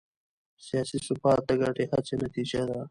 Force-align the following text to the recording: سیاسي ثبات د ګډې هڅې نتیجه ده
سیاسي 0.65 0.97
ثبات 1.07 1.41
د 1.47 1.51
ګډې 1.61 1.85
هڅې 1.91 2.13
نتیجه 2.23 2.61
ده 2.69 2.77